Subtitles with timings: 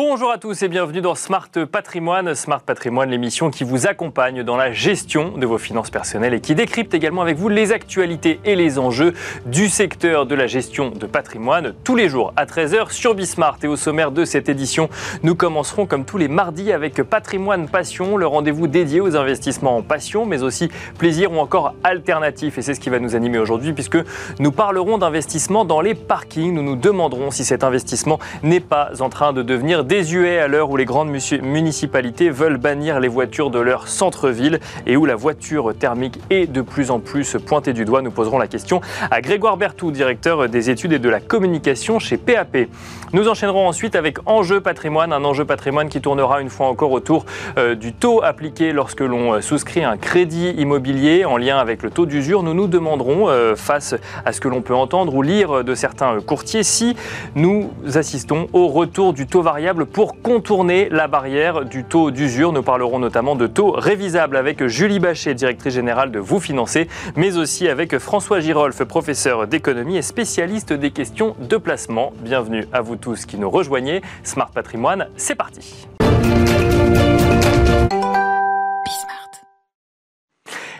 [0.00, 2.32] Bonjour à tous et bienvenue dans Smart Patrimoine.
[2.36, 6.54] Smart Patrimoine, l'émission qui vous accompagne dans la gestion de vos finances personnelles et qui
[6.54, 9.12] décrypte également avec vous les actualités et les enjeux
[9.46, 13.58] du secteur de la gestion de patrimoine tous les jours à 13h sur Bismart.
[13.64, 14.88] Et au sommaire de cette édition,
[15.24, 19.82] nous commencerons comme tous les mardis avec Patrimoine Passion, le rendez-vous dédié aux investissements en
[19.82, 22.56] passion, mais aussi plaisir ou encore alternatif.
[22.56, 23.98] Et c'est ce qui va nous animer aujourd'hui puisque
[24.38, 26.54] nous parlerons d'investissement dans les parkings.
[26.54, 30.68] Nous nous demanderons si cet investissement n'est pas en train de devenir désuet à l'heure
[30.68, 35.72] où les grandes municipalités veulent bannir les voitures de leur centre-ville et où la voiture
[35.74, 38.02] thermique est de plus en plus pointée du doigt.
[38.02, 42.18] Nous poserons la question à Grégoire Bertou, directeur des études et de la communication chez
[42.18, 42.68] PAP.
[43.14, 47.24] Nous enchaînerons ensuite avec Enjeu patrimoine, un enjeu patrimoine qui tournera une fois encore autour
[47.56, 51.90] euh, du taux appliqué lorsque l'on euh, souscrit un crédit immobilier en lien avec le
[51.90, 52.42] taux d'usure.
[52.42, 53.94] Nous nous demanderons, euh, face
[54.26, 56.94] à ce que l'on peut entendre ou lire de certains courtiers, si
[57.34, 62.52] nous assistons au retour du taux variable pour contourner la barrière du taux d'usure.
[62.52, 67.36] Nous parlerons notamment de taux révisables avec Julie Bachet, directrice générale de Vous Financer, mais
[67.36, 72.12] aussi avec François Girolf, professeur d'économie et spécialiste des questions de placement.
[72.20, 74.02] Bienvenue à vous tous qui nous rejoignez.
[74.22, 75.88] Smart Patrimoine, c'est parti.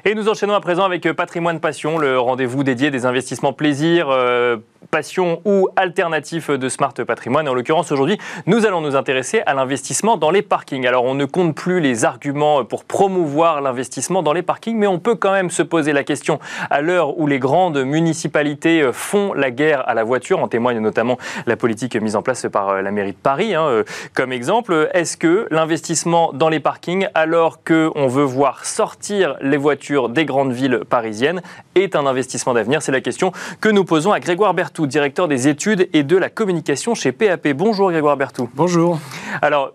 [0.04, 4.56] Et nous enchaînons à présent avec Patrimoine Passion, le rendez-vous dédié des investissements plaisir, euh,
[4.90, 7.48] passion ou alternatif de Smart Patrimoine.
[7.48, 10.86] En l'occurrence, aujourd'hui, nous allons nous intéresser à l'investissement dans les parkings.
[10.86, 14.98] Alors, on ne compte plus les arguments pour promouvoir l'investissement dans les parkings, mais on
[14.98, 16.38] peut quand même se poser la question
[16.70, 20.38] à l'heure où les grandes municipalités font la guerre à la voiture.
[20.38, 23.82] En témoigne notamment la politique mise en place par la mairie de Paris, hein,
[24.14, 24.88] comme exemple.
[24.94, 30.52] Est-ce que l'investissement dans les parkings, alors qu'on veut voir sortir les voitures des grandes
[30.52, 31.42] villes parisiennes,
[31.74, 32.80] est un investissement d'avenir?
[32.80, 36.30] C'est la question que nous posons à Grégoire Bertrand directeur des études et de la
[36.30, 37.48] communication chez PAP.
[37.48, 38.48] Bonjour Grégoire Bertou.
[38.54, 38.98] Bonjour.
[39.42, 39.74] Alors,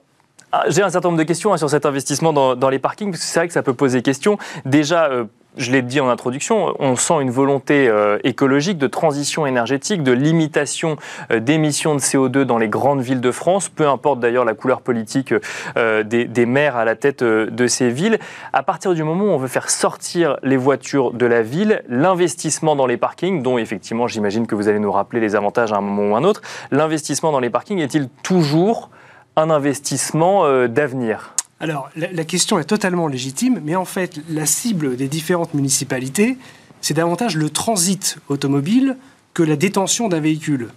[0.52, 3.22] ah, j'ai un certain nombre de questions hein, sur cet investissement dans, les parkings, parce
[3.22, 4.38] que c'est vrai que ça peut poser question.
[4.66, 5.26] Déjà, euh,
[5.58, 10.12] je l'ai dit en introduction, on sent une volonté euh, écologique de transition énergétique, de
[10.12, 10.98] limitation
[11.32, 14.82] euh, d'émissions de CO2 dans les grandes villes de France, peu importe d'ailleurs la couleur
[14.82, 15.34] politique
[15.78, 18.20] euh, des, maires à la tête de ces villes.
[18.52, 22.76] À partir du moment où on veut faire sortir les voitures de la ville, l'investissement
[22.76, 25.82] dans les parkings, dont effectivement j'imagine que vous allez nous rappeler les avantages à un
[25.82, 26.42] moment ou un autre,
[26.72, 28.90] l'investissement dans les parkings est-il toujours
[29.36, 31.34] un investissement d'avenir?
[31.64, 36.38] Alors, la, question est totalement légitime, mais en fait, la cible des différentes municipalités,
[36.82, 38.98] c'est davantage le transit automobile
[39.34, 40.72] que la détention d'un véhicule.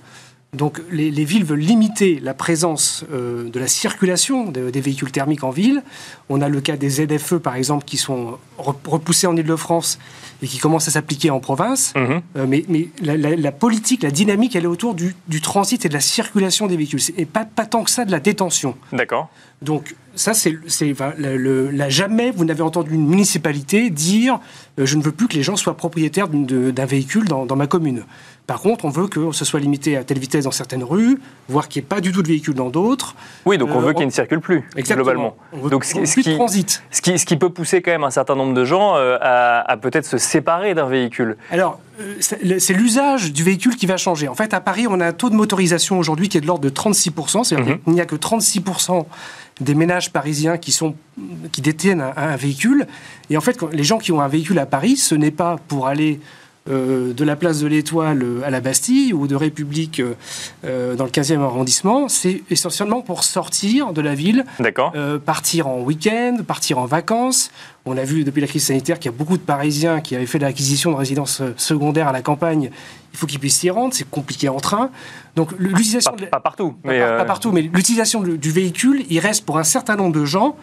[0.53, 5.51] Donc les, villes veulent limiter la présence euh, de la circulation des véhicules thermiques en
[5.51, 5.83] ville.
[6.29, 9.99] On a le cas des ZFE, par exemple, qui sont repoussés en Ile-de-France
[10.41, 11.95] et qui commencent à s'appliquer en province.
[11.97, 12.23] Mhm.
[12.37, 12.65] Euh, mais,
[13.03, 17.01] la, politique, la dynamique, elle est autour du, transit et de la circulation des véhicules.
[17.17, 18.77] Et pas, pas tant que ça de la détention.
[18.93, 19.29] D'accord.
[19.63, 20.57] Donc ça, c'est
[21.19, 24.39] là jamais vous n'avez entendu une municipalité dire
[24.79, 28.05] euh, je ne veux plus que les gens soient propriétaires d'un véhicule dans, ma commune.
[28.47, 31.19] Par contre, on veut que ce soit limité à telle vitesse dans certaines rues,
[31.49, 33.17] voire qu'il n'y ait pas du tout de véhicules dans d'autres.
[33.45, 35.37] Oui, donc on veut euh, qu'il ne circule plus, globalement.
[35.71, 36.83] donc, ce, plus qui, de transit.
[36.91, 39.77] Ce qui, ce qui, peut pousser quand même un certain nombre de gens euh, à,
[39.79, 41.37] peut-être se séparer d'un véhicule.
[41.51, 41.81] Alors,
[42.21, 44.29] c'est l'usage du véhicule qui va changer.
[44.29, 46.65] En fait, à Paris, on a un taux de motorisation aujourd'hui qui est de l'ordre
[46.65, 47.45] de 36%.
[47.45, 47.83] C'est-à-dire mhm.
[47.83, 49.07] qu'il n'y a que 36%
[49.61, 50.95] des ménages parisiens qui, sont,
[51.53, 52.87] qui détiennent un, véhicule.
[53.31, 55.87] Et en fait, les gens qui ont un véhicule à Paris, ce n'est pas pour
[55.87, 56.21] aller
[56.69, 60.03] euh, de la place de l'Étoile à la Bastille ou de République
[60.65, 64.45] euh, dans le 15e arrondissement, c'est essentiellement pour sortir de la ville,
[64.95, 67.53] euh, partir en week-end, partir en vacances.
[67.85, 70.27] On a vu depuis la crise sanitaire qu'il y a beaucoup de Parisiens qui avaient
[70.27, 72.71] fait l'acquisition de résidences secondaires à la campagne.
[73.13, 74.91] Il faut qu'ils puissent s'y rendre, c'est compliqué en train.
[75.37, 79.65] Donc l'utilisation pas, partout, mais pas, partout, mais l'utilisation du véhicule, il reste pour un
[79.65, 80.57] certain nombre de gens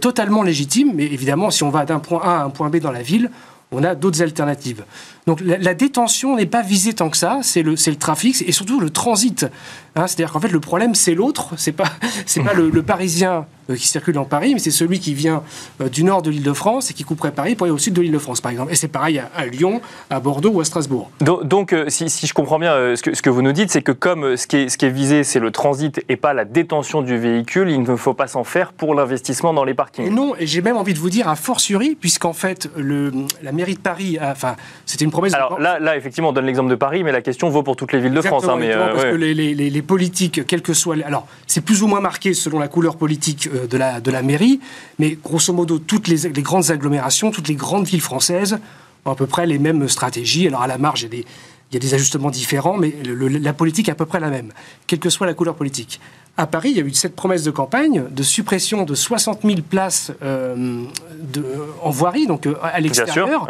[0.00, 0.92] totalement légitime.
[0.94, 3.30] Mais évidemment, si on va d'un point A à un point B dans la ville,
[3.72, 4.84] on a d'autres alternatives.
[5.26, 8.80] Donc la, détention n'est pas visée tant que ça, c'est le, le trafic et surtout
[8.80, 9.46] le transit.
[9.94, 10.06] Hein.
[10.08, 11.92] C'est-à-dire qu'en fait le problème c'est l'autre, c'est pas,
[12.26, 15.44] c'est pas le, Parisien euh, qui circule dans Paris, mais c'est celui qui vient
[15.80, 18.40] euh, du nord de l'Île-de-France et qui couperait Paris pour aller au sud de l'Île-de-France
[18.40, 18.72] par exemple.
[18.72, 19.80] Et c'est pareil à, Lyon,
[20.10, 21.08] à Bordeaux ou à Strasbourg.
[21.20, 23.92] Donc, euh, si, je comprends bien ce, que, ce, que, vous nous dites, c'est que
[23.92, 27.02] comme ce qui est, ce qui est visé c'est le transit et pas la détention
[27.02, 30.12] du véhicule, il ne faut pas s'en faire pour l'investissement dans les parkings.
[30.12, 33.12] non, et j'ai même envie de vous dire a fortiori, puisqu'en fait le,
[33.44, 36.74] la mairie de Paris, enfin c'était une alors là, là, effectivement, on donne l'exemple de
[36.74, 38.44] Paris, mais la question vaut pour toutes les villes de France.
[38.48, 40.96] Hein, mais, euh, parce que les, politiques, quelles que soient...
[41.04, 44.22] Alors, c'est plus ou moins marqué selon la couleur politique euh, de la, de la
[44.22, 44.60] mairie,
[44.98, 48.58] mais grosso modo, toutes les, grandes agglomérations, toutes les grandes villes françaises
[49.04, 50.46] ont à peu près les mêmes stratégies.
[50.46, 51.26] Alors, à la marge, il y a des
[51.70, 54.52] Il y a des ajustements différents, mais la politique est à peu près la même,
[54.86, 56.00] quelle que soit la couleur politique.
[56.36, 59.56] À Paris, il y a eu cette promesse de campagne de suppression de 60 000
[59.68, 60.84] places euh,
[61.18, 61.44] de,
[61.82, 63.46] en voirie, donc à l'extérieur.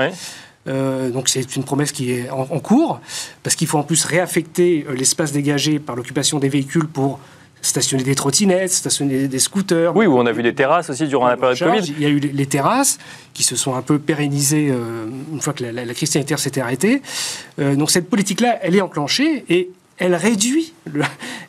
[0.68, 3.00] Euh, donc c'est une promesse qui est en, cours,
[3.42, 7.18] parce qu'il faut en plus réaffecter l'espace dégagé par l'occupation des véhicules pour
[7.60, 9.94] stationner des trottinettes, stationner des scooters.
[9.94, 11.92] Oui, où on a vu des terrasses aussi durant la période Covid.
[11.96, 12.98] Il y a eu les terrasses
[13.34, 14.72] qui se sont un peu pérennisées
[15.32, 17.02] une fois que la, crise sanitaire s'était arrêtée.
[17.58, 19.70] donc cette politique-là, elle est enclenchée et
[20.02, 21.02] elle réduit, le,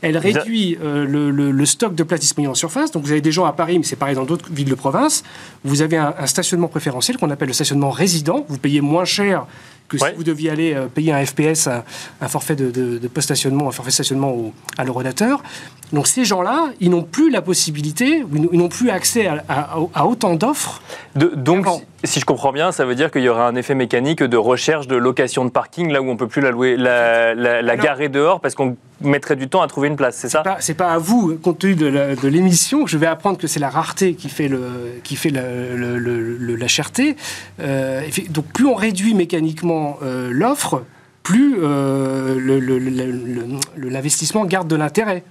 [0.04, 2.92] elle réduit euh, le, stock de places disponibles en surface.
[2.92, 5.24] Donc vous avez des gens à Paris, mais c'est pareil dans d'autres villes de province.
[5.64, 8.46] Vous avez un, stationnement préférentiel qu'on appelle le stationnement résident.
[8.48, 9.48] Vous payez moins cher
[9.88, 13.72] que si vous deviez aller euh, payer un FPS, un, forfait de, de, post-stationnement, un
[13.72, 15.44] forfait de stationnement à l'ordinateur.
[15.92, 20.82] Donc ces gens-là, ils n'ont plus la possibilité, ils n'ont plus accès à, autant d'offres.
[21.16, 21.68] Donc,
[22.04, 24.88] si je comprends bien, ça veut dire qu'il y aura un effet mécanique de recherche
[24.88, 28.40] de location de parking là où on peut plus la, louer, la, la, garer dehors
[28.40, 30.98] parce qu'on mettrait du temps à trouver une place, c'est ça C'est pas, pas à
[30.98, 34.48] vous, compte tenu de l'émission, que je vais apprendre que c'est la rareté qui fait,
[34.48, 37.16] le, qui fait le, la cherté.
[37.60, 40.84] Euh, donc plus on réduit mécaniquement euh, l'offre,
[41.24, 45.24] plus euh, l'investissement garde de l'intérêt.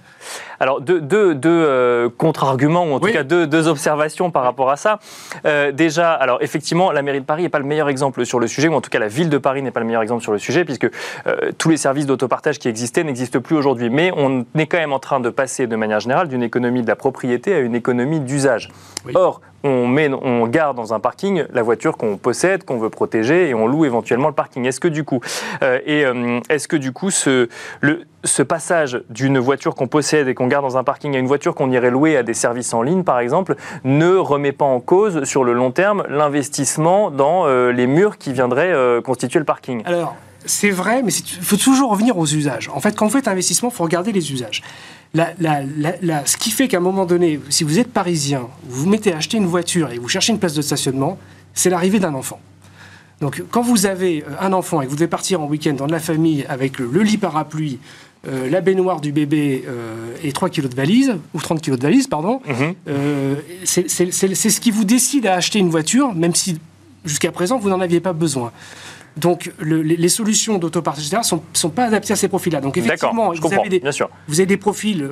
[0.59, 1.01] Alors, deux,
[1.45, 4.99] euh, contre-arguments, ou en tout cas deux, observations par rapport à ça.
[5.45, 8.47] Euh, déjà, alors effectivement, la mairie de Paris n'est pas le meilleur exemple sur le
[8.47, 10.31] sujet, ou en tout cas la ville de Paris n'est pas le meilleur exemple sur
[10.31, 10.89] le sujet, puisque
[11.27, 13.89] euh, tous les services d'autopartage qui existaient n'existent plus aujourd'hui.
[13.89, 16.87] Mais on est quand même en train de passer de manière générale d'une économie de
[16.87, 18.69] la propriété à une économie d'usage.
[19.13, 23.49] Or, on, met, on garde dans un parking la voiture qu'on possède, qu'on veut protéger,
[23.49, 24.65] et on loue éventuellement le parking.
[24.65, 25.19] Est-ce que du coup,
[25.61, 26.03] et
[26.49, 27.47] est-ce que du coup, ce,
[28.43, 31.71] passage d'une voiture qu'on possède et qu'on garde dans un parking à une voiture qu'on
[31.71, 35.43] irait louer à des services en ligne, par exemple, ne remet pas en cause sur
[35.43, 39.83] le long terme l'investissement dans euh, les murs qui viendraient euh, constituer le parking?
[40.45, 42.69] C'est vrai, mais il faut toujours revenir aux usages.
[42.73, 44.63] En fait, quand vous faites investissement, il faut regarder les usages.
[45.15, 49.17] ce qui fait qu'à un moment donné, si vous êtes parisien, vous vous mettez à
[49.17, 51.17] acheter une voiture et vous cherchez une place de stationnement,
[51.53, 52.39] c'est l'arrivée d'un enfant.
[53.21, 55.87] Donc, quand vous avez euh, un enfant et que vous devez partir en week-end dans
[55.87, 57.79] de la famille avec le lit parapluie,
[58.25, 61.83] euh, la baignoire du bébé euh, et 3 kilos de valise, ou 30 kilos de
[61.83, 62.73] valise, pardon, mhm.
[62.87, 63.35] euh,
[63.65, 66.57] c'est ce qui vous décide à acheter une voiture, même si
[67.03, 68.53] jusqu'à présent vous n'en aviez pas besoin.
[69.17, 72.61] Donc les, solutions d'autopartage ne sont, sont, pas adaptées à ces profils-là.
[72.61, 73.81] Donc effectivement, vous, avez des,
[74.27, 75.07] vous avez des profils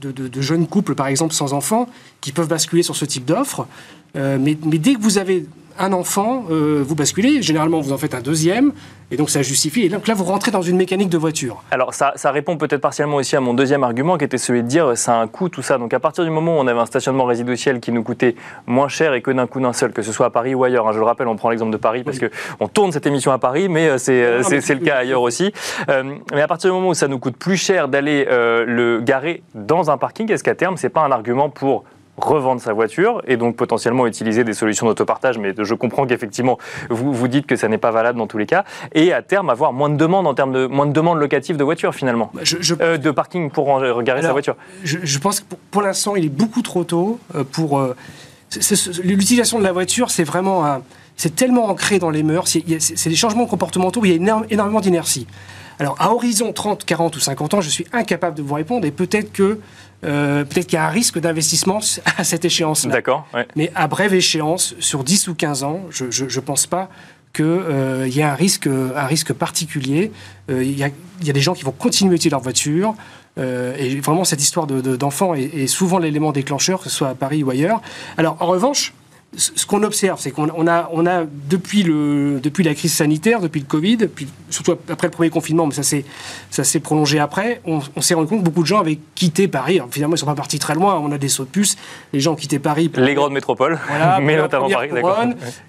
[0.00, 1.88] de, de, jeunes couples, par exemple, sans enfants,
[2.20, 3.66] qui peuvent basculer sur ce type d'offre.
[4.14, 5.46] mais, mais, dès que vous avez
[5.78, 7.42] un enfant, euh, vous basculez.
[7.42, 8.72] Généralement, vous en faites un deuxième.
[9.10, 9.82] Et donc, ça justifie.
[9.82, 11.62] Et donc là, vous rentrez dans une mécanique de voiture.
[11.70, 14.96] Alors, ça, répond peut-être partiellement aussi à mon deuxième argument, qui était celui de dire
[14.96, 15.78] ça a un coût, tout ça.
[15.78, 18.34] Donc, à partir du moment où on avait un stationnement résidentiel qui nous coûtait
[18.66, 20.86] moins cher et que d'un coup d'un seul, que ce soit à Paris ou ailleurs,
[20.88, 23.32] hein, je le rappelle, on prend l'exemple de Paris parce que qu'on tourne cette émission
[23.32, 25.52] à Paris, mais euh, euh, c'est le cas ailleurs aussi.
[25.88, 29.90] mais à partir du moment où ça nous coûte plus cher d'aller le garer dans
[29.90, 31.84] un parking, est-ce qu'à terme, c'est pas un argument pour
[32.18, 35.38] revendre sa voiture et donc potentiellement utiliser des solutions d'autopartage.
[35.38, 36.58] Mais je comprends qu'effectivement,
[36.90, 38.64] vous, vous dites que ça n'est pas valable dans tous les cas.
[38.94, 41.64] Et à terme, avoir moins de demandes en termes de moins de demandes locatives de
[41.64, 42.42] voitures finalement, bah,
[42.80, 44.56] euh, de parking pour regarder sa voiture.
[44.84, 47.78] Je, pense que pour, l'instant, il est beaucoup trop tôt euh, pour.
[47.78, 47.94] Euh,
[49.02, 50.80] l'utilisation de la voiture, c'est vraiment
[51.16, 54.80] c'est tellement ancré dans les mœurs, c'est des changements comportementaux où il y a énormément
[54.80, 55.26] d'inertie.
[55.80, 58.90] Alors, à horizon 30, 40 ou 50 ans, je suis incapable de vous répondre et
[58.90, 59.60] peut-être que
[60.04, 61.80] euh, peut-être qu'il y a un risque d'investissement
[62.16, 62.92] à cette échéance-là.
[62.92, 63.26] D'accord.
[63.56, 66.88] Mais à brève échéance, sur 10 ou 15 ans, je ne pense pas
[67.32, 70.12] qu'il euh, y ait un risque, un risque particulier.
[70.50, 70.90] Euh, il y, a,
[71.22, 72.94] y, a des gens qui vont continuer à utiliser leur voiture.
[73.36, 77.14] et vraiment, cette histoire d'enfants de, est, est, souvent l'élément déclencheur, que ce soit à
[77.14, 77.80] Paris ou ailleurs.
[78.16, 78.94] Alors, en revanche,
[79.36, 83.60] ce qu'on observe, c'est qu'on a, on a depuis, le, depuis la crise sanitaire, depuis
[83.60, 88.14] le Covid, puis surtout après le premier confinement, mais ça s'est prolongé après, on, s'est
[88.14, 89.80] rendu compte que beaucoup de gens avaient quitté Paris.
[89.90, 90.98] finalement, ils ne sont pas partis très loin.
[90.98, 91.76] On a des sauts de puce.
[92.12, 92.90] Les gens ont quitté Paris.
[92.96, 94.90] les grandes métropoles, voilà, mais notamment Paris.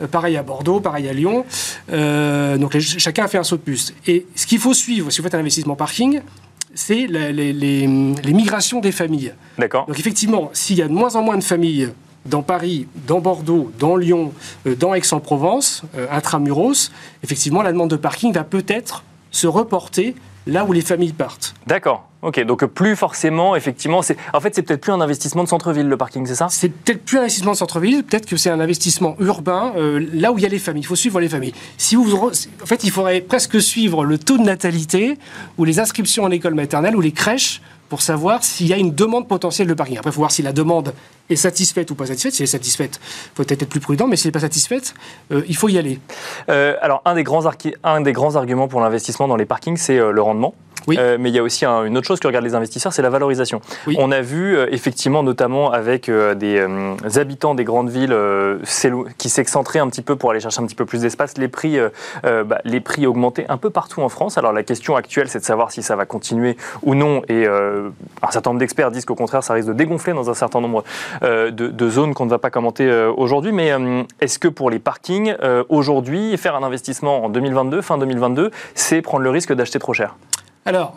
[0.01, 1.45] Euh, pareil à Bordeaux, pareil à Lyon.
[1.91, 3.93] Euh, donc chacun a fait un saut de puce.
[4.07, 6.21] Et ce qu'il faut suivre, si vous faites un investissement parking,
[6.73, 9.33] c'est les, les, les migrations des familles.
[9.57, 9.85] D'accord.
[9.85, 11.89] Donc effectivement, s'il y a de moins en moins de familles
[12.25, 14.33] dans Paris, dans Bordeaux, dans Lyon,
[14.67, 16.91] euh, dans Aix-en-Provence, euh, intramuros,
[17.23, 20.15] effectivement, la demande de parking va peut-être se reporter
[20.47, 21.53] là où les familles partent.
[21.67, 22.05] D'accord.
[22.21, 25.87] Ok, donc plus forcément, effectivement, c'est en fait c'est peut-être plus un investissement de centre-ville
[25.87, 26.47] le parking, c'est ça?
[26.49, 30.33] C'est peut-être plus un investissement de centre-ville, peut-être que c'est un investissement urbain, euh, là
[30.33, 30.83] où il y a les familles.
[30.83, 31.53] Il faut suivre les familles.
[31.77, 35.17] Si vous, en fait, il faudrait presque suivre le taux de natalité
[35.57, 38.93] ou les inscriptions en école maternelle ou les crèches pour savoir s'il y a une
[38.93, 39.97] demande potentielle de parking.
[39.97, 40.93] Après, il faut voir si la demande
[41.29, 42.33] est satisfaite ou pas satisfaite.
[42.33, 44.39] Si elle est satisfaite, il faut peut-être être plus prudent, mais si elle n'est pas
[44.39, 44.93] satisfaite,
[45.31, 45.99] euh, il faut y aller.
[46.49, 47.45] Euh, alors, un des, grands
[48.35, 50.53] arguments pour l'investissement dans les parkings, c'est euh, le rendement.
[50.87, 53.09] Euh, mais il y a aussi une autre chose que regardent les investisseurs, c'est la
[53.09, 53.61] valorisation.
[53.97, 56.59] On a vu euh, effectivement, notamment avec euh, des
[57.17, 58.15] habitants des grandes villes
[59.17, 61.77] qui s'excentraient un petit peu pour aller chercher un petit peu plus d'espace, les prix,
[62.23, 64.37] bah, les prix augmentaient un peu partout en France.
[64.37, 67.21] Alors la question actuelle, c'est de savoir si ça va continuer ou non.
[67.29, 70.61] Et un certain nombre d'experts disent qu'au contraire, ça risque de dégonfler dans un certain
[70.61, 70.83] nombre
[71.21, 73.51] de, de, zones qu'on ne va pas commenter aujourd'hui.
[73.51, 73.73] Mais
[74.21, 75.35] est-ce que pour les parkings,
[75.69, 80.15] aujourd'hui, faire un investissement en 2022, fin 2022, c'est prendre le risque d'acheter trop cher?
[80.69, 80.95] Alors,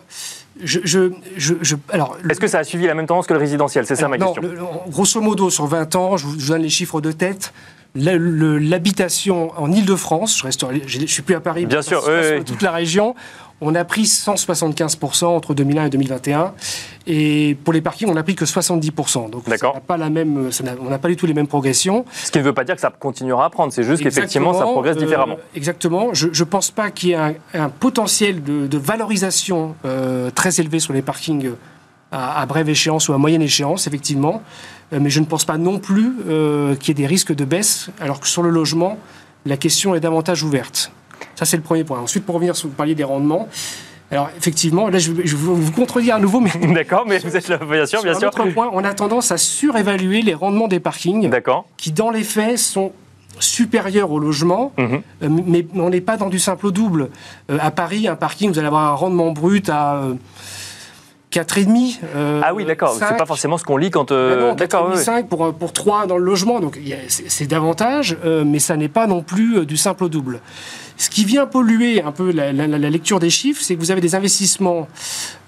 [0.62, 3.86] je, je, alors, Est-ce que ça a suivi la même tendance que le résidentiel?
[3.86, 4.42] C'est ça ma question.
[4.88, 7.52] grosso modo, sur 20 ans, je vous donne les chiffres de tête.
[7.94, 12.02] L'habitation en Ile-de-France, je reste, je, suis plus à Paris, bien sûr,
[12.46, 13.14] toute la région,
[13.64, 16.52] on a pris 175% entre 2001 et 2021.
[17.06, 19.30] Et pour les parkings, on n'a pris que 70%.
[19.30, 22.04] Donc, ça n'a pas la même, on n'a pas du tout les mêmes progressions.
[22.12, 24.64] Ce qui ne veut pas dire que ça continuera à prendre, c'est juste qu'effectivement, ça
[24.64, 25.34] progresse différemment.
[25.34, 26.12] Euh, exactement.
[26.12, 30.92] Je ne pense pas qu'il y ait un, potentiel de, valorisation euh, très élevé sur
[30.92, 31.52] les parkings
[32.10, 34.42] à, brève échéance ou à moyenne échéance, effectivement.
[34.92, 36.12] Euh, mais je ne pense pas non plus
[36.78, 38.98] qu'il y ait des risques de baisse, alors que sur le logement,
[39.46, 40.92] la question est davantage ouverte.
[41.34, 42.00] Ça, c'est le premier point.
[42.00, 43.48] Ensuite, pour revenir sur vous parliez des rendements,
[44.12, 47.56] alors effectivement, là je, vais vous contredire à nouveau, mais d'accord, mais vous êtes là,
[47.56, 48.28] bien sûr, bien sûr.
[48.28, 52.22] Autre point, on a tendance à surévaluer les rendements des parkings, d'accord, qui dans les
[52.22, 52.92] faits sont
[53.40, 55.02] supérieurs au logement, mhm.
[55.22, 57.08] euh, mais on n'est pas dans du simple au double.
[57.50, 60.02] Euh, à Paris, un parking, vous allez avoir un rendement brut à
[61.32, 61.98] 4,5.
[62.14, 62.94] Euh, ah oui, d'accord.
[62.98, 64.12] C'est pas forcément ce qu'on lit quand.
[64.12, 64.96] Euh, d'accord.
[64.96, 66.60] 5 pour, pour 3 dans le logement.
[66.60, 70.40] Donc c'est davantage, mais ça n'est pas non plus du simple au double.
[71.02, 74.14] Ce qui vient polluer un peu la, lecture des chiffres, c'est que vous avez des
[74.14, 74.86] investissements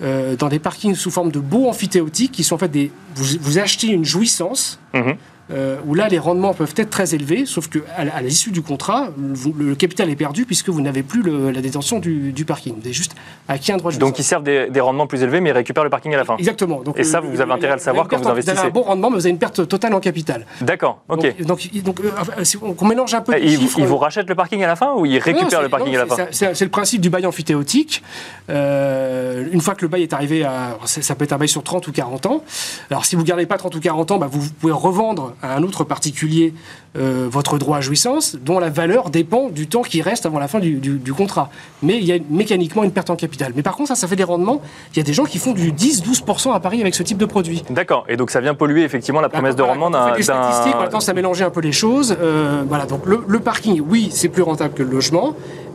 [0.03, 2.91] euh, dans des parkings sous forme de baux amphithéotiques qui sont en fait des.
[3.15, 4.81] Vous, achetez une jouissance.
[4.95, 5.15] Mhm.
[5.51, 9.11] Euh, où là les rendements peuvent être très élevés, sauf qu'à à, l'issue du contrat,
[9.59, 12.73] le, capital est perdu puisque vous n'avez plus la détention du, parking.
[12.77, 13.15] Vous avez juste
[13.47, 15.91] acquis un droit de Donc ils servent des, rendements plus élevés mais ils récupèrent le
[15.91, 16.39] parking à la fin.
[16.39, 16.81] Exactement.
[16.81, 18.55] Donc, Et ça, vous avez intérêt à le savoir quand vous investissez.
[18.55, 20.47] Vous avez un bon rendement, mais vous avez une perte totale en capital.
[20.63, 21.43] D'accord, ok.
[21.43, 23.35] Donc, donc, euh, on mélange un peu.
[23.39, 26.07] ils, vous rachètent le parking à la fin ou ils récupèrent le parking à la
[26.07, 28.03] fin C'est le principe du bail amphithéotique.
[28.51, 30.79] Euh, une fois que le bail est arrivé à.
[30.85, 32.45] Ça peut être un bail sur 30 ou 40 ans.
[32.91, 35.57] Alors si vous ne gardez pas 30 ou 40 ans, bah, vous pouvez revendre à
[35.57, 36.53] un autre particulier
[36.97, 40.49] euh, votre droit à jouissance, dont la valeur dépend du temps qui reste avant la
[40.49, 41.51] fin du, contrat.
[41.83, 43.53] Mais il y a mécaniquement une perte en capital.
[43.57, 44.61] Mais par contre, ça, ça fait des rendements.
[44.93, 47.27] Il y a des gens qui font du 10-12% à Paris avec ce type de
[47.27, 47.65] produit.
[47.71, 48.05] D'accord.
[48.09, 50.15] Et donc ça vient polluer effectivement la promesse de rendement d'un.
[50.15, 52.17] Les statistiques, ça mélanger un peu les choses.
[52.21, 52.87] Euh, voilà.
[52.87, 55.24] Donc le, parking, oui, c'est plus rentable que le logement,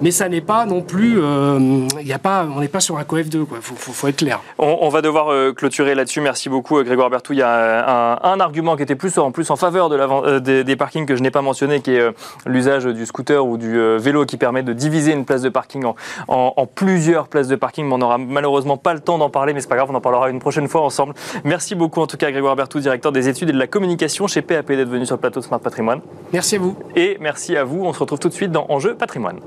[0.01, 1.20] mais ça n'est pas non plus.
[1.22, 3.36] Euh, a pas, on n'est pas sur un COF2.
[3.36, 4.41] Il faut, être clair.
[4.58, 6.22] On, va devoir clôturer là-dessus.
[6.22, 7.34] Merci beaucoup, Grégoire Bertou.
[7.34, 10.75] Il y a un, argument qui était plus en plus en faveur de des, des
[10.75, 12.12] parkings que je n'ai pas mentionné, qui est euh,
[12.46, 15.84] l'usage du scooter ou du euh, vélo qui permet de diviser une place de parking
[16.27, 17.86] en, plusieurs places de parking.
[17.86, 20.01] Mais on n'aura malheureusement pas le temps d'en parler, mais c'est pas grave, on en
[20.01, 21.13] parlera une prochaine fois ensemble.
[21.44, 24.41] Merci beaucoup en tout cas Grégoire Bertou, directeur des études et de la communication chez
[24.41, 26.01] PAP d'être venu sur le plateau Smart Patrimoine.
[26.34, 26.75] Merci à vous.
[26.96, 27.84] Et merci à vous.
[27.86, 29.38] On se retrouve tout de suite dans Enjeu Patrimoine.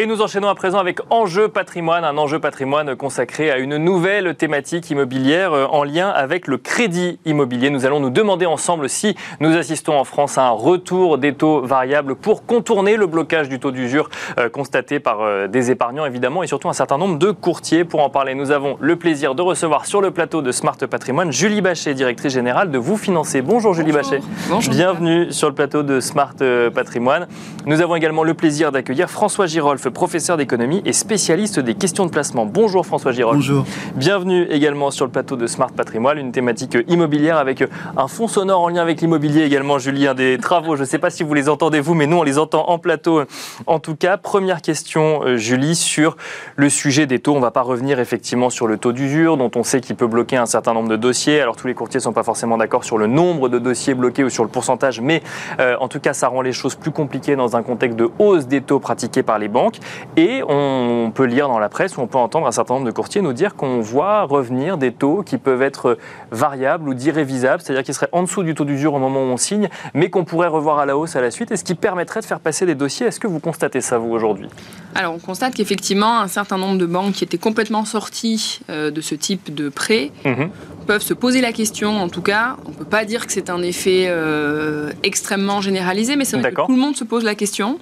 [0.00, 4.36] Et nous enchaînons à présent avec Enjeu patrimoine, un enjeu patrimoine consacré à une nouvelle
[4.36, 7.68] thématique immobilière euh, en lien avec le crédit immobilier.
[7.68, 11.62] Nous allons nous demander ensemble si nous assistons en France à un retour des taux
[11.62, 16.44] variables pour contourner le blocage du taux d'usure euh, constaté par euh, des épargnants évidemment
[16.44, 17.82] et surtout un certain nombre de courtiers.
[17.82, 21.32] Pour en parler, nous avons le plaisir de recevoir sur le plateau de Smart Patrimoine
[21.32, 23.42] Julie Bachet, directrice générale de Vous Financer.
[23.42, 24.20] Bonjour Julie Bachet.
[24.48, 24.72] Bonjour.
[24.72, 26.36] Bienvenue sur le plateau de Smart
[26.72, 27.26] Patrimoine.
[27.66, 32.10] Nous avons également le plaisir d'accueillir François Girolf, professeur d'économie et spécialiste des questions de
[32.10, 32.46] placement.
[32.46, 33.34] Bonjour François Giraud.
[33.34, 33.64] Bonjour.
[33.94, 37.64] Bienvenue également sur le plateau de Smart Patrimoine, une thématique immobilière avec
[37.96, 40.76] un fond sonore en lien avec l'immobilier également, Julien, des travaux.
[40.76, 42.78] Je ne sais pas si vous les entendez vous, mais nous on les entend en
[42.78, 43.22] plateau.
[43.66, 46.16] En tout cas, première question, euh, Julie, sur
[46.56, 47.32] le sujet des taux.
[47.32, 50.06] On ne va pas revenir effectivement sur le taux d'usure, dont on sait qu'il peut
[50.06, 51.40] bloquer un certain nombre de dossiers.
[51.40, 54.24] Alors tous les courtiers ne sont pas forcément d'accord sur le nombre de dossiers bloqués
[54.24, 55.22] ou sur le pourcentage, mais
[55.60, 58.46] euh, en tout cas, ça rend les choses plus compliquées dans un contexte de hausse
[58.46, 59.77] des taux pratiqués par les banques.
[60.16, 62.92] Et on peut lire dans la presse ou on peut entendre un certain nombre de
[62.92, 65.98] courtiers nous dire qu'on voit revenir des taux qui peuvent être
[66.30, 69.36] variables ou d'irrévisables, c'est-à-dire qu'ils seraient en dessous du taux d'usure au moment où on
[69.36, 72.20] signe, mais qu'on pourrait revoir à la hausse à la suite, et ce qui permettrait
[72.20, 73.06] de faire passer des dossiers?
[73.06, 74.48] Est-ce que vous constatez ça, vous, aujourd'hui?
[74.94, 79.00] Alors, on constate qu'effectivement, un certain nombre de banques qui étaient complètement sorties euh, de
[79.00, 80.50] ce type de prêt mhm.
[80.86, 82.56] peuvent se poser la question, en tout cas.
[82.66, 86.52] On ne peut pas dire que c'est un effet euh, extrêmement généralisé, mais c'est vrai
[86.52, 87.78] que tout le monde se pose la question.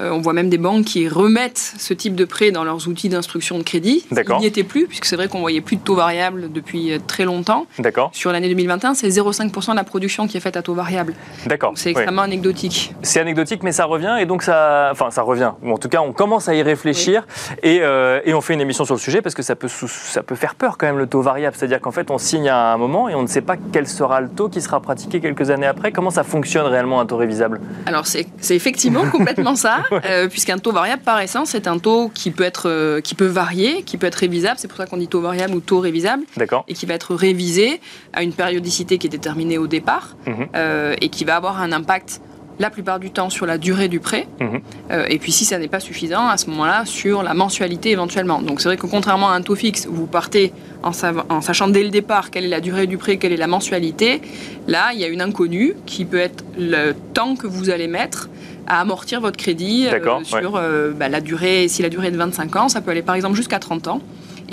[0.00, 3.08] Euh, on voit même des banques qui remettent ce type de prêt dans leurs outils
[3.08, 4.04] d'instruction de crédit.
[4.10, 7.24] Il n'y était plus, puisque c'est vrai qu'on voyait plus de taux variable depuis très
[7.24, 7.66] longtemps.
[7.78, 8.10] D'accord.
[8.12, 11.14] Sur l'année 2021, c'est 0,5% de la production qui est faite à taux variable.
[11.46, 11.72] D'accord.
[11.76, 12.94] C'est extrêmement anecdotique.
[13.02, 15.52] C'est anecdotique, mais ça revient et donc ça, enfin ça revient.
[15.64, 17.26] en tout cas, on commence à y réfléchir
[17.62, 17.80] et,
[18.24, 20.54] et, on fait une émission sur le sujet parce que ça peut ça peut faire
[20.54, 21.54] peur quand même le taux variable.
[21.56, 24.20] C'est-à-dire qu'en fait, on signe à un moment et on ne sait pas quel sera
[24.20, 25.92] le taux qui sera pratiqué quelques années après.
[25.92, 27.60] Comment ça fonctionne réellement un taux révisable?
[27.86, 32.30] Alors c'est effectivement complètement ça, euh, puisqu'un taux variable par essence c'est un taux qui
[32.30, 34.56] peut être euh, qui peut varier, qui peut être révisable.
[34.58, 36.24] C'est pour ça qu'on dit taux variable ou taux révisable.
[36.36, 36.64] D'accord.
[36.68, 37.80] Et qui va être révisé
[38.12, 40.48] à une périodicité qui est déterminée au départ mhm.
[40.54, 42.20] euh, et qui va avoir un impact
[42.60, 44.60] la plupart du temps sur la durée du prêt, mhm.
[44.90, 48.42] euh, et puis si ça n'est pas suffisant, à ce moment-là, sur la mensualité éventuellement.
[48.42, 50.90] Donc c'est vrai que contrairement à un taux fixe, où vous partez en,
[51.30, 54.20] en, sachant dès le départ quelle est la durée du prêt, quelle est la mensualité,
[54.68, 58.28] là, il y a une inconnue qui peut être le temps que vous allez mettre
[58.66, 61.68] à amortir votre crédit euh, sur euh, bah, la durée.
[61.68, 64.00] Si la durée est de 25 ans, ça peut aller par exemple jusqu'à 30 ans.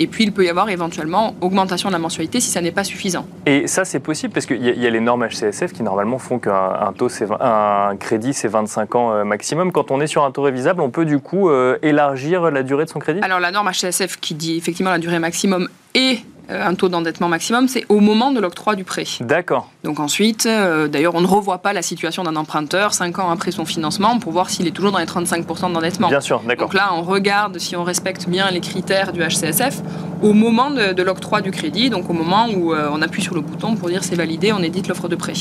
[0.00, 2.84] Et puis, il peut y avoir éventuellement augmentation de la mensualité si ça n'est pas
[2.84, 3.26] suffisant.
[3.46, 6.92] Et ça, c'est possible parce qu'il y, a les normes HCSF qui normalement font qu'un
[6.96, 7.08] taux,
[7.40, 9.72] un crédit, c'est 25 ans euh, maximum.
[9.72, 12.84] Quand on est sur un taux révisable, on peut du coup euh, élargir la durée
[12.84, 13.20] de son crédit?
[13.22, 17.28] Alors, la norme HCSF qui dit effectivement la durée maximum et euh, un taux d'endettement
[17.28, 19.04] maximum, c'est au moment de l'octroi du prêt.
[19.20, 19.68] D'accord.
[19.84, 23.50] Donc ensuite, euh, d'ailleurs, on ne revoit pas la situation d'un emprunteur 5 ans après
[23.50, 26.08] son financement pour voir s'il est toujours dans les 35% d'endettement.
[26.08, 26.68] Bien sûr, d'accord.
[26.68, 29.82] Donc là, on regarde si on respecte bien les critères du HCSF
[30.22, 33.40] au moment de, l'octroi du crédit, donc au moment où euh, on appuie sur le
[33.40, 35.34] bouton pour dire c'est validé, on édite l'offre de prêt.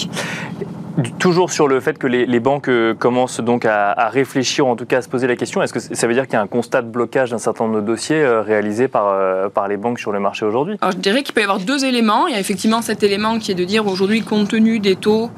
[1.19, 4.97] Toujours sur le fait que les, banques euh, commencent donc à, réfléchir, en tout cas
[4.97, 6.81] à se poser la question, est-ce que ça veut dire qu'il y a un constat
[6.81, 10.11] de blocage d'un certain nombre de dossiers euh, réalisés par, euh, par les banques sur
[10.11, 10.77] le marché aujourd'hui?
[10.81, 12.27] Alors je dirais qu'il peut y avoir deux éléments.
[12.27, 15.29] Il y a effectivement cet élément qui est de dire aujourd'hui, compte tenu des taux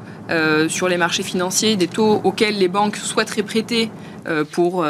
[0.68, 3.90] sur les marchés financiers, des taux auxquels les banques souhaiteraient prêter
[4.52, 4.86] pour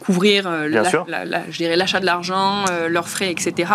[0.00, 3.72] couvrir l'achat de l'argent, leurs frais, etc.,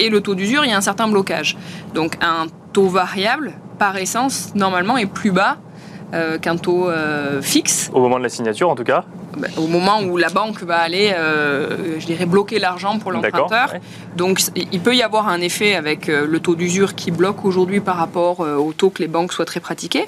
[0.00, 1.56] et le taux d'usure, il y a un certain blocage.
[1.94, 5.58] Donc un taux variable, par essence, normalement, est plus bas
[6.14, 7.90] euh, qu'un taux euh, fixe.
[7.92, 9.04] Au moment de la signature, en tout cas
[9.36, 13.74] ben, Au moment où la banque va aller, euh, je dirais, bloquer l'argent pour l'emprunteur.
[14.16, 17.96] Donc, il peut y avoir un effet avec le taux d'usure qui bloque aujourd'hui par
[17.96, 20.06] rapport au taux que les banques souhaiteraient pratiquer.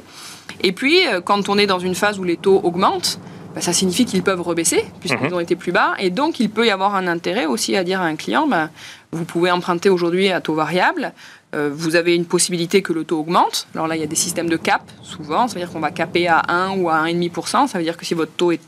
[0.63, 3.21] Et puis, quand on est dans une phase où les taux augmentent,
[3.55, 5.35] ben, ça signifie qu'ils peuvent rebaisser, puisqu'ils mhm.
[5.35, 5.95] ont été plus bas.
[5.99, 8.71] Et donc, il peut y avoir un intérêt aussi à dire à un client, ben,
[9.13, 11.13] vous pouvez emprunter aujourd'hui à taux variable,
[11.55, 13.67] euh, vous avez une possibilité que le taux augmente.
[13.75, 15.49] Alors là, il y a des systèmes de cap, souvent.
[15.49, 17.67] Ça veut dire qu'on va caper à 1 ou à 1,5%.
[17.67, 18.61] Ça veut dire que si votre taux est.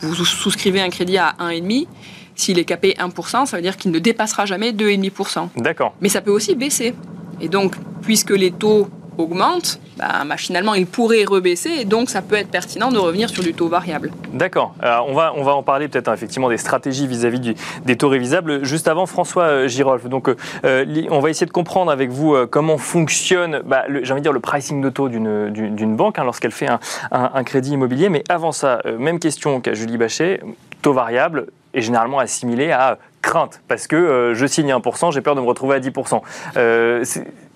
[0.00, 1.86] Vous souscrivez un crédit à 1,5%,
[2.34, 5.48] s'il est capé 1%, ça veut dire qu'il ne dépassera jamais 2,5%.
[5.56, 5.94] D'accord.
[6.00, 6.94] Mais ça peut aussi baisser.
[7.42, 8.88] Et donc, puisque les taux
[9.20, 13.42] augmente, bah, machinalement, il pourrait rebaisser et donc ça peut être pertinent de revenir sur
[13.42, 14.10] du taux variable.
[14.32, 14.74] D'accord.
[14.82, 17.54] on, va, on va en parler peut-être hein, effectivement des stratégies vis-à-vis
[17.84, 18.64] des taux révisables.
[18.64, 20.28] Juste avant, François euh, Girolf, donc,
[20.64, 24.24] euh, on va essayer de comprendre avec vous euh, comment fonctionne, bah, j'ai envie de
[24.24, 26.80] dire, le pricing de taux d'une banque hein, lorsqu'elle fait un,
[27.10, 28.08] un, crédit immobilier.
[28.08, 30.40] Mais avant ça, même question qu'à Julie Bachet,
[30.82, 35.40] taux variable est généralement assimilé à crainte, parce que je signe 1%, j'ai peur de
[35.40, 36.22] me retrouver à 10%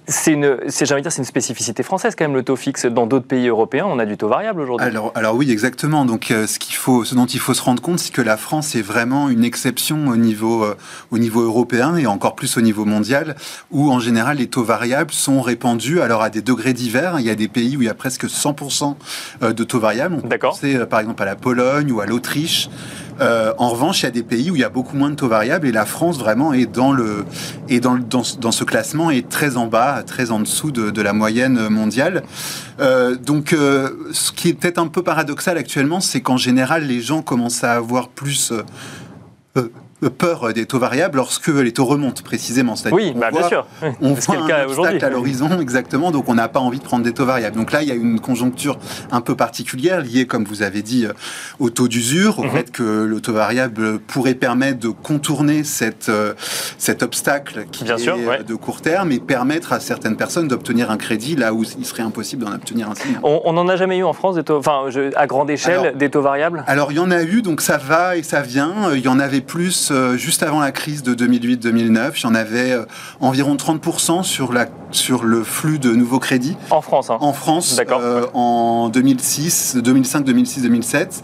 [0.06, 2.84] c'est une, c'est, dire, c'est une spécificité française quand même le taux fixe.
[2.84, 4.86] Dans d'autres pays européens, on a du taux variable aujourd'hui.
[4.86, 6.04] Alors, alors oui, exactement.
[6.04, 8.36] Donc, euh, ce qu'il faut, ce dont il faut se rendre compte, c'est que la
[8.36, 10.76] France est vraiment une exception au niveau, euh,
[11.10, 13.34] au niveau européen et encore plus au niveau mondial,
[13.70, 16.00] où en général les taux variables sont répandus.
[16.00, 18.26] Alors à des degrés divers, il y a des pays où il y a presque
[18.26, 18.96] 100%
[19.42, 20.20] euh, de taux variables.
[20.22, 20.58] On D'accord.
[20.90, 22.68] par exemple à la Pologne ou à l'Autriche.
[23.20, 25.14] Euh, en revanche, il y a des pays où il y a beaucoup moins de
[25.14, 30.03] taux variables et la France vraiment est dans dans, ce classement est très en bas,
[30.05, 32.22] très en dessous de, la moyenne mondiale.
[32.81, 37.00] Euh, donc, euh, ce qui est peut-être un peu paradoxal actuellement, c'est qu'en général, les
[37.00, 38.53] gens commencent à avoir plus
[40.18, 42.74] peur des taux variables lorsque les taux remontent précisément.
[42.92, 43.66] Oui, bah, bien sûr.
[44.00, 47.04] On voit un cas obstacle à l'horizon exactement, donc on n'a pas envie de prendre
[47.04, 47.57] des taux variables.
[47.57, 48.78] Donc là, il y a une conjoncture
[49.11, 51.07] un peu particulière liée, comme vous avez dit,
[51.59, 52.50] au taux d'usure, au mhm.
[52.50, 56.35] fait que le taux variable pourrait permettre de contourner cette, euh,
[56.78, 61.37] cet obstacle qui est de court terme et permettre à certaines personnes d'obtenir un crédit
[61.37, 62.94] là où il serait impossible d'en obtenir un.
[63.22, 64.85] On n'en a jamais eu en France des taux, enfin,
[65.16, 66.64] à grande échelle, des taux variables?
[66.66, 68.92] Alors il y en a eu, donc ça va et ça vient.
[68.94, 72.12] Il y en avait plus euh, juste avant la crise de 2008-2009.
[72.16, 72.85] Il y en avait euh,
[73.20, 76.57] environ 30% sur, la, sur le flux de nouveaux crédits.
[76.70, 77.18] En France hein.
[77.20, 77.80] En France,
[78.35, 81.22] en 2006, 2005, 2006, 2007.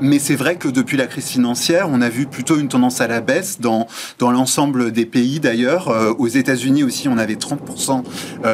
[0.00, 3.06] mais c'est vrai que depuis la crise financière, on a vu plutôt une tendance à
[3.06, 3.86] la baisse dans,
[4.18, 6.16] dans l'ensemble des pays d'ailleurs.
[6.18, 8.02] aux États-Unis aussi, on avait 30%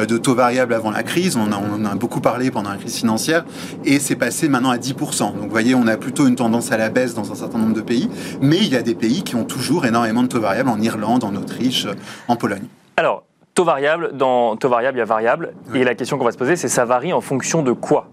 [0.07, 1.35] de taux variables avant la crise.
[1.37, 3.45] On, on en a beaucoup parlé pendant la crise financière.
[3.85, 5.17] Et c'est passé maintenant à 10%.
[5.19, 7.73] Donc vous voyez, on a plutôt une tendance à la baisse dans un certain nombre
[7.73, 8.09] de pays,
[8.41, 11.23] mais il y a des pays qui ont toujours énormément de taux variables, en Irlande,
[11.23, 11.87] en Autriche,
[12.27, 12.65] en Pologne.
[12.95, 16.31] Alors, taux variable, dans taux variable, il y a variable, et la question qu'on va
[16.31, 18.09] se poser, c'est ça varie en fonction de quoi?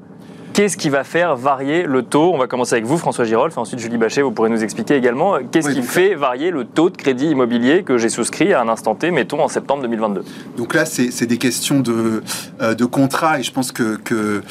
[0.54, 2.32] Qu'est-ce qui va faire varier le taux?
[2.32, 5.38] On va commencer avec vous, François Girolf, ensuite Julie Bachet, vous pourrez nous expliquer également.
[5.50, 8.94] Qu'est-ce qui fait varier le taux de crédit immobilier que j'ai souscrit à un instant
[8.94, 10.22] T, mettons en septembre 2022
[10.56, 12.22] Donc là, c'est des questions de,
[12.62, 14.42] euh, de contrat et je pense que, que,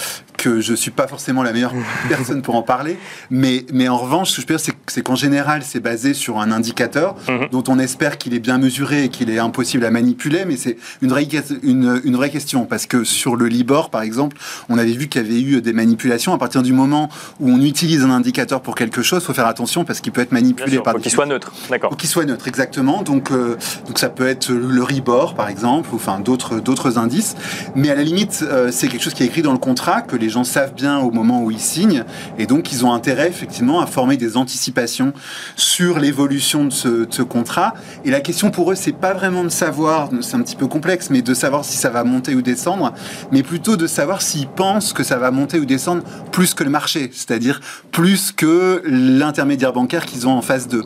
[0.43, 1.73] que je suis pas forcément la meilleure
[2.09, 2.97] personne pour en parler,
[3.29, 6.39] mais, mais en revanche, ce que je peux dire, c'est qu'en général, c'est basé sur
[6.39, 7.47] un indicateur mhm.
[7.51, 10.77] dont on espère qu'il est bien mesuré et qu'il est impossible à manipuler, mais c'est
[11.01, 11.27] une vraie,
[11.63, 14.35] une, une vraie question, parce que sur le Libor, par exemple,
[14.67, 16.33] on avait vu qu'il y avait eu des manipulations.
[16.33, 19.47] À partir du moment où on utilise un indicateur pour quelque chose, il faut faire
[19.47, 20.93] attention parce qu'il peut être manipulé par...
[20.93, 21.91] Faut qu'il soit neutre, d'accord.
[21.91, 23.01] Faut qu'il soit neutre, exactement.
[23.01, 23.55] Donc, euh,
[23.87, 27.35] donc ça peut être le Ribor, par exemple, ou enfin d'autres d'autres indices,
[27.75, 30.15] mais à la limite, euh, c'est quelque chose qui est écrit dans le contrat que
[30.15, 32.03] les gens savent bien au moment où ils signent,
[32.37, 35.13] et donc ils ont intérêt effectivement à former des anticipations
[35.55, 37.73] sur l'évolution de ce, contrat.
[38.03, 41.09] Et la question pour eux, c'est pas vraiment de savoir, c'est un petit peu complexe,
[41.09, 42.93] mais de savoir si ça va monter ou descendre,
[43.31, 46.69] mais plutôt de savoir s'ils pensent que ça va monter ou descendre plus que le
[46.69, 50.83] marché, c'est-à-dire plus que l'intermédiaire bancaire qu'ils ont en face d'eux.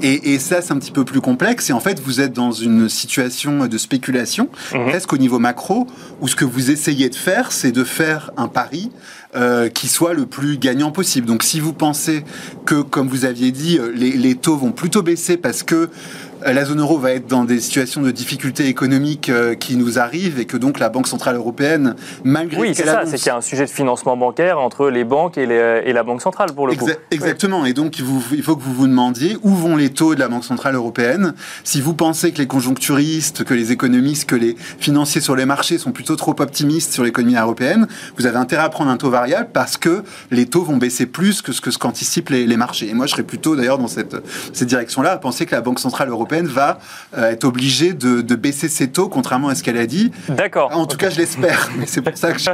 [0.00, 1.70] Et, et, ça, c'est un petit peu plus complexe.
[1.70, 4.90] Et en fait, vous êtes dans une situation de spéculation, mmh.
[4.90, 5.86] presque au niveau macro,
[6.20, 8.87] où ce que vous essayez de faire, c'est de faire un pari
[9.36, 11.26] euh, qui soit le plus gagnant possible.
[11.26, 12.24] Donc si vous pensez
[12.66, 15.90] que, comme vous aviez dit, euh, les taux vont plutôt baisser parce que
[16.44, 20.38] la zone euro va être dans des situations de difficultés économiques euh, qui nous arrivent
[20.38, 22.60] et que donc la Banque Centrale Européenne, malgré...
[22.60, 25.38] Oui, c'est ça, c'est qu'il y a un sujet de financement bancaire entre les banques
[25.38, 26.88] et, et la Banque Centrale pour le coup.
[27.10, 30.28] Exactement, et donc il faut que vous vous demandiez où vont les taux de la
[30.28, 31.34] Banque Centrale Européenne?
[31.64, 35.78] Si vous pensez que les conjoncturistes, que les économistes, que les financiers sur les marchés
[35.78, 39.50] sont plutôt trop optimistes sur l'économie européenne, vous avez intérêt à prendre un taux variable
[39.52, 42.88] parce que les taux vont baisser plus que ce que ce qu'anticipent les, les, marchés.
[42.88, 44.16] Et moi je serais plutôt d'ailleurs dans cette,
[44.52, 46.78] cette direction-là à penser que la Banque Centrale Européenne va
[47.16, 50.12] euh, être obligée de, baisser ses taux, contrairement à ce qu'elle a dit.
[50.28, 50.70] D'accord.
[50.74, 51.70] En tout cas, je l'espère.
[51.78, 52.50] mais c'est pour ça que je.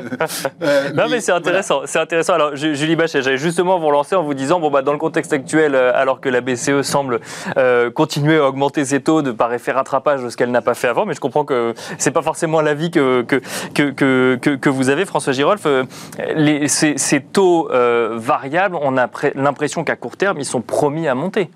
[0.63, 1.83] Euh, non, mais, c'est intéressant.
[1.85, 2.35] C'est intéressant.
[2.35, 5.33] Alors, Julie Bachet, j'allais justement vous relancer en vous disant, bon, bah, dans le contexte
[5.33, 7.21] actuel, euh, alors que la BCE semble
[7.95, 10.89] continuer à augmenter ses taux de par effet rattrapage de ce qu'elle n'a pas fait
[10.89, 13.41] avant, mais je comprends que c'est pas forcément l'avis que que,
[13.75, 13.91] que,
[14.37, 15.67] que, que, vous avez, François Girolf.
[16.35, 21.15] Les, ces, ces, taux variables, on a l'impression qu'à court terme, ils sont promis à
[21.15, 21.51] monter.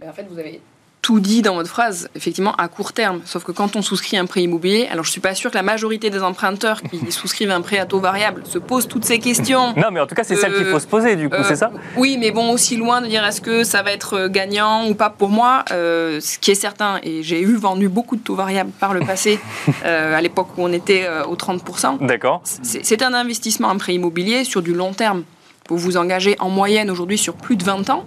[0.00, 0.60] Mais en fait, vous avez
[1.02, 3.20] tout dit dans votre phrase, effectivement, à court terme.
[3.24, 5.62] Sauf que quand on souscrit un prêt immobilier, alors je suis pas sûr que la
[5.62, 9.74] majorité des emprunteurs qui souscrivent un prêt à taux variable se posent toutes ces questions.
[9.76, 11.70] Non, mais en tout cas, c'est celle qu'il faut se poser, du coup, c'est ça
[11.74, 14.94] euh, Oui, mais bon, aussi loin de dire est-ce que ça va être gagnant ou
[14.94, 18.34] pas pour moi, euh, ce qui est certain, et j'ai eu vendu beaucoup de taux
[18.34, 19.40] variables par le passé,
[19.84, 22.06] euh, à l'époque où on était au 30%.
[22.06, 22.42] D'accord.
[22.44, 25.24] C'est un investissement, un prêt immobilier sur du long terme.
[25.68, 28.04] Vous vous engagez en moyenne aujourd'hui sur plus de 20 ans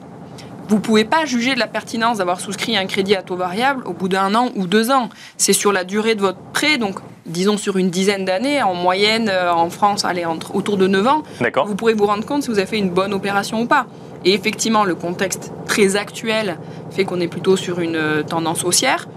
[0.69, 3.83] vous ne pouvez pas juger de la pertinence d'avoir souscrit un crédit à taux variable
[3.85, 5.09] au bout d'un an ou deux ans.
[5.37, 9.29] C'est sur la durée de votre prêt, donc disons sur une dizaine d'années, en moyenne
[9.29, 11.23] euh, en France, allez, entre, autour de 9 ans,
[11.65, 13.85] vous pourrez vous rendre compte si vous avez fait une bonne opération ou pas.
[14.25, 16.57] Et effectivement, le contexte très actuel
[16.91, 19.07] fait qu'on est plutôt sur une euh, tendance haussière.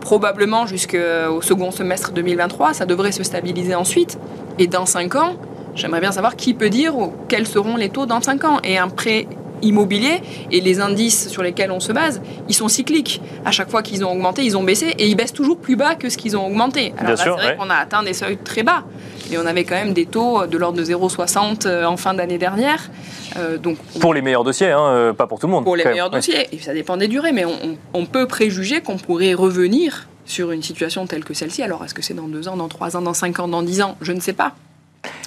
[0.00, 4.18] Probablement jusqu'au second semestre 2023, ça devrait se stabiliser ensuite.
[4.58, 5.36] Et dans 5 ans,
[5.74, 6.94] j'aimerais bien savoir qui peut dire
[7.28, 8.58] quels seront les taux dans 5 ans.
[8.64, 9.28] Et un prêt
[9.62, 10.20] immobilier
[10.50, 13.20] et les indices sur lesquels on se base, ils sont cycliques.
[13.44, 15.94] À chaque fois qu'ils ont augmenté, ils ont baissé et ils baissent toujours plus bas
[15.94, 16.94] que ce qu'ils ont augmenté.
[16.98, 18.84] Alors c'est vrai qu'on a atteint des seuils très bas,
[19.30, 22.38] mais on avait quand même des taux de l'ordre de 0,60 euh, en fin d'année
[22.38, 22.90] dernière.
[23.38, 25.64] Euh, donc pour les meilleurs dossiers, hein, euh, pas pour tout le monde.
[25.64, 28.96] Pour les meilleurs dossiers, et ça dépend des durées, mais on, on peut préjuger qu'on
[28.96, 31.62] pourrait revenir sur une situation telle que celle-ci.
[31.62, 33.82] Alors est-ce que c'est dans deux ans, dans trois ans, dans cinq ans, dans dix
[33.82, 33.96] ans?
[34.00, 34.54] Je ne sais pas.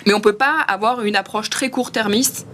[0.05, 2.47] Mais on ne peut pas avoir une approche très court-termiste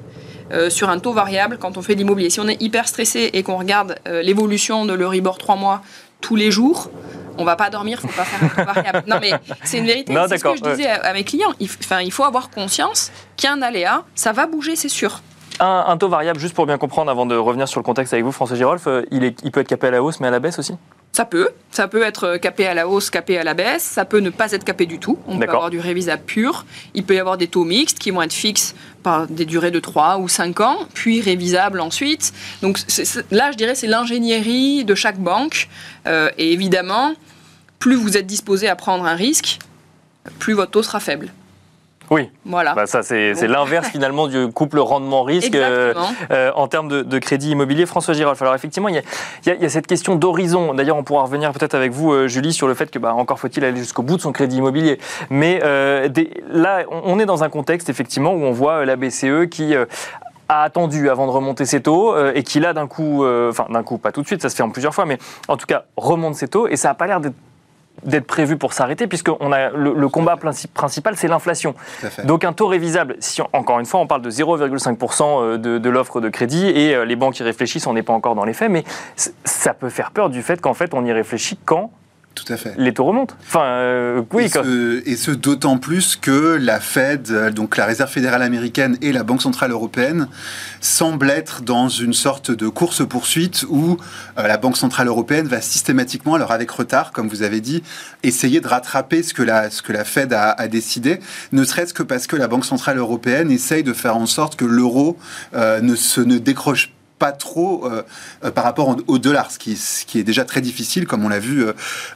[0.51, 2.29] euh, sur un taux variable quand on fait de l'immobilier.
[2.29, 5.81] Si on est hyper stressé et qu'on regarde euh, l'évolution de l'Euribor 3 mois
[6.19, 6.89] tous les jours,
[7.37, 9.03] on va pas dormir, faut pas faire un taux variable.
[9.07, 9.31] Non mais
[9.63, 10.13] c'est une vérité.
[10.27, 11.53] C'est ce que je disais à, mes clients.
[11.59, 11.69] Il,
[12.03, 15.21] il faut avoir conscience qu'il y a un aléa, ça va bouger, c'est sûr.
[15.59, 18.25] Un, un, taux variable, juste pour bien comprendre, avant de revenir sur le contexte avec
[18.25, 20.31] vous, François Girolf, euh, il, est, il peut être capé à la hausse, mais à
[20.31, 20.73] la baisse aussi?
[21.11, 21.49] Ça peut.
[21.71, 23.83] Ça peut être capé à la hausse, capé à la baisse.
[23.83, 25.17] Ça peut ne pas être capé du tout.
[25.27, 26.65] On peut avoir du révisable pur.
[26.93, 29.79] Il peut y avoir des taux mixtes qui vont être fixes par des durées de
[29.79, 32.33] 3 ou 5 ans, puis révisables ensuite.
[32.61, 32.79] Donc
[33.31, 35.69] là, je dirais, c'est l'ingénierie de chaque banque.
[36.07, 37.13] Euh, et évidemment,
[37.79, 39.59] plus vous êtes disposé à prendre un risque,
[40.39, 41.31] plus votre taux sera faible.
[42.11, 42.73] Oui, voilà.
[42.73, 45.93] Bah, ça, c'est l'inverse finalement du couple rendement-risque euh,
[46.29, 47.85] euh, en termes de, crédit immobilier.
[47.85, 49.01] François Girolf, alors effectivement, il
[49.45, 50.73] y, a, cette question d'horizon.
[50.73, 53.39] D'ailleurs, on pourra revenir peut-être avec vous, euh, Julie, sur le fait que bah, encore
[53.39, 54.99] faut-il aller jusqu'au bout de son crédit immobilier.
[55.29, 55.59] Mais
[56.49, 61.09] là, on est dans un contexte effectivement où on voit la BCE qui a attendu
[61.09, 64.21] avant de remonter ses taux et qui là d'un coup, enfin d'un coup, pas tout
[64.21, 66.67] de suite, ça se fait en plusieurs fois, mais en tout cas remonte ses taux
[66.67, 67.35] et ça n'a pas l'air d'être
[68.03, 70.37] d'être prévu pour s'arrêter, puisque on a le, combat
[70.73, 71.75] principal, c'est l'inflation.
[72.25, 75.89] Donc un taux révisable, si encore une fois, on parle de 0,5% euh, de, de
[75.89, 78.53] l'offre de crédit, et euh, les banques y réfléchissent, on n'est pas encore dans les
[78.53, 78.83] faits, mais
[79.15, 81.91] ça peut faire peur du fait qu'en fait, on y réfléchit quand
[82.33, 82.73] tout à fait.
[82.77, 83.35] Les taux remontent.
[83.41, 84.49] Enfin, euh, oui.
[85.05, 89.23] Et ce, d'autant plus que la Fed, euh, donc la Réserve fédérale américaine et la
[89.23, 90.27] Banque centrale européenne,
[90.79, 93.97] semblent être dans une sorte de course-poursuite où
[94.37, 97.83] euh, la Banque centrale européenne va systématiquement, alors avec retard, comme vous avez dit,
[98.23, 101.19] essayer de rattraper ce que la, ce que la Fed a, décidé,
[101.51, 104.65] ne serait-ce que parce que la Banque centrale européenne essaye de faire en sorte que
[104.65, 105.17] l'euro
[105.53, 108.01] ne se ne décroche pas pas trop euh,
[108.43, 111.29] euh, par rapport au dollar, ce qui, ce qui, est déjà très difficile, comme on
[111.29, 111.63] l'a vu.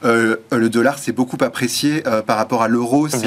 [0.04, 3.20] Euh, le dollar s'est beaucoup apprécié par rapport à l'euro ces,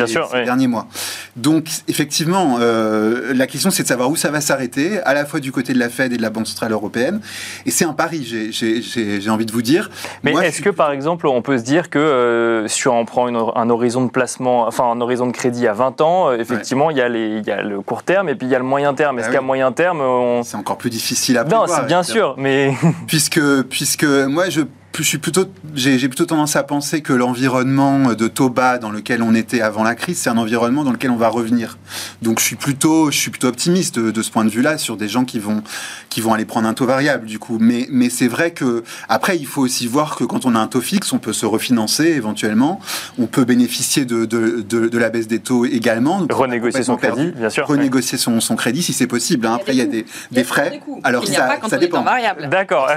[0.45, 0.88] derniers mois.
[1.37, 5.53] Donc, effectivement, la question, c'est de savoir où ça va s'arrêter, à la fois du
[5.53, 7.21] côté de la Fed et de la Banque centrale européenne.
[7.64, 9.91] Et c'est un pari, j'ai envie de vous dire.
[10.25, 14.05] Mais est-ce que, par exemple, on peut se dire que si on prend un horizon
[14.05, 17.38] de placement, enfin un horizon de crédit à 20 ans, effectivement, il, y a les,
[17.38, 19.21] il y a le court terme et puis il y a le moyen terme.
[19.21, 20.43] Est-ce bah qu'à moyen terme, on...
[20.43, 21.45] c'est encore plus difficile à
[21.87, 22.74] bien sûr, mais
[23.07, 24.62] puisque puisque moi je
[24.96, 29.22] je suis plutôt, j'ai plutôt tendance à penser que l'environnement de taux bas dans lequel
[29.22, 31.79] on était avant la crise, c'est un environnement dans lequel on va revenir.
[32.22, 35.09] Donc je suis plutôt, je suis plutôt optimiste de, ce point de vue-là sur des
[35.09, 35.62] gens qui vont,
[36.09, 37.59] qui vont aller prendre un taux variable du coup.
[37.61, 40.66] Mais, mais c'est vrai que après il faut aussi voir que quand on a un
[40.66, 42.81] taux fixe, on peut se refinancer éventuellement,
[43.18, 46.27] on peut bénéficier de, de, de, la baisse des taux également.
[46.31, 47.66] renégocier son crédit, bien sûr.
[47.66, 49.46] Renégocier son, son crédit si c'est possible.
[49.46, 49.55] Hein.
[49.55, 50.81] Après il y a des, des frais.
[51.05, 52.05] Alors ça, ça dépend.
[52.51, 52.88] D'accord.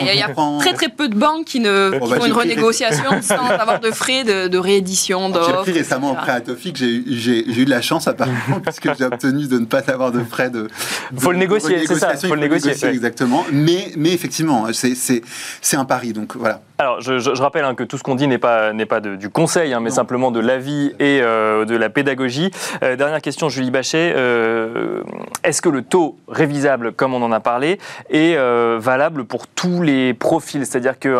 [0.00, 0.28] Il y a
[0.60, 4.58] très très peu de banques qui, ne, font une renégociation sans avoir de frais de,
[4.58, 8.94] réédition J'ai pris récemment un prêt à Tofik, j'ai eu de la chance apparemment, puisque
[8.96, 10.68] j'ai obtenu de ne pas avoir de frais de.
[11.12, 12.72] Il faut le négocier, c'est ça, il faut le négocier.
[12.88, 13.44] Exactement.
[13.52, 16.60] Mais, mais effectivement, c'est un pari, donc voilà.
[16.76, 19.80] Alors, je, rappelle hein, que tout ce qu'on dit n'est pas, pas du conseil, hein,
[19.80, 22.50] mais simplement de l'avis et euh, de la pédagogie.
[22.82, 24.12] Euh, dernière question, Julie Bachet.
[24.16, 25.02] Euh,
[25.44, 27.78] est-ce que le taux révisable, comme on en a parlé,
[28.10, 28.36] est
[28.78, 30.66] valable pour tous les profils?
[30.66, 31.13] C'est-à-dire que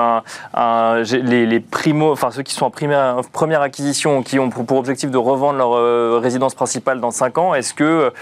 [1.23, 5.11] les, les primo, enfin ceux qui sont en première, première acquisition, qui ont pour, objectif
[5.11, 8.13] de revendre leur résidence principale dans 5 ans, est-ce que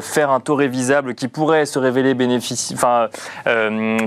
[0.00, 3.08] faire un taux révisable qui pourrait se révéler bénéficie, enfin,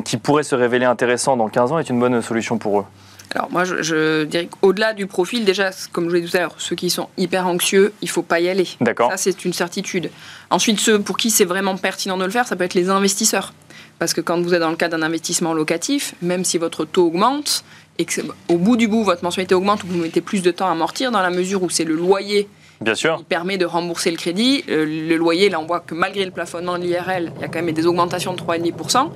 [0.04, 2.86] qui pourrait se révéler intéressant dans 15 ans est une bonne solution pour eux?
[3.34, 6.56] Alors moi, je, dirais qu'au-delà du profil, déjà, comme je l'ai dit tout à l'heure,
[6.58, 8.68] ceux qui sont hyper anxieux, il faut pas y aller.
[8.80, 9.12] D'accord.
[9.12, 10.10] Ça, c'est une certitude.
[10.50, 13.54] Ensuite, ceux pour qui c'est vraiment pertinent de le faire, ça peut être les investisseurs.
[14.00, 17.08] Parce que quand vous êtes dans le cas d'un investissement locatif, même si votre taux
[17.08, 17.64] augmente,
[17.98, 20.68] et que au bout du bout, votre mensualité augmente ou vous mettez plus de temps
[20.68, 22.48] à amortir, dans la mesure où c'est le loyer
[22.82, 23.18] Bien sûr.
[23.18, 26.32] qui permet de rembourser le crédit, euh, le loyer, là, on voit que malgré le
[26.32, 29.10] plafonnement de l'IRL, il y a quand même des augmentations de 3,5%.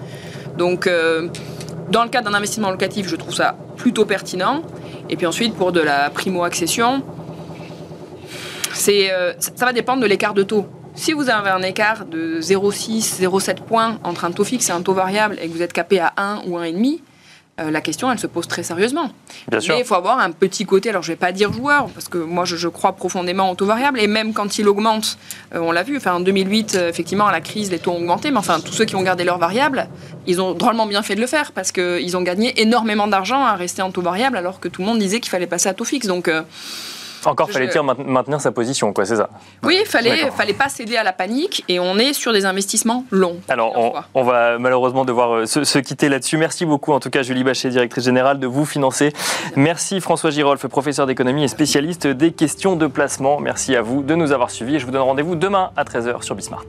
[0.57, 0.87] Donc...
[0.87, 1.29] Euh,
[1.89, 4.61] dans le cadre d'un investissement locatif, je trouve ça plutôt pertinent.
[5.09, 7.01] Et puis ensuite, pour de la primo-accession,
[8.87, 10.67] euh, ça va dépendre de l'écart de taux.
[10.99, 14.81] Si vous avez un écart de 0,6, 0,7 points entre un taux fixe et un
[14.81, 16.99] taux variable et que vous êtes capé à 1 ou 1,5,
[17.61, 19.09] euh, la question, elle se pose très sérieusement.
[19.47, 21.87] Bien Mais il faut avoir un petit côté, alors je ne vais pas dire joueur,
[21.91, 25.17] parce que moi je, crois profondément au taux variable, et même quand il augmente,
[25.55, 27.99] euh, on l'a vu, enfin, en 2008, euh, effectivement, à la crise, les taux ont
[27.99, 29.87] augmenté, mais enfin, tous ceux qui ont gardé leur variable,
[30.27, 33.55] ils ont drôlement bien fait de le faire, parce qu'ils ont gagné énormément d'argent à
[33.55, 35.85] rester en taux variable, alors que tout le monde disait qu'il fallait passer à taux
[35.85, 36.07] fixe.
[36.07, 36.29] Donc,
[37.25, 39.29] encore fallait-il maintenir sa position, quoi, c'est ça
[39.63, 43.05] Oui, il fallait, fallait pas céder à la panique et on est sur des investissements
[43.11, 43.39] longs.
[43.47, 46.37] Alors, on, va malheureusement devoir euh, se, quitter là-dessus.
[46.37, 49.13] Merci beaucoup, en tout cas, Julie Bachet, directrice générale de Vous Financer.
[49.55, 53.39] Merci François Girolf, professeur d'économie et spécialiste des questions de placement.
[53.39, 56.21] Merci à vous de nous avoir suivis et je vous donne rendez-vous demain à 13h
[56.23, 56.65] sur Bismart.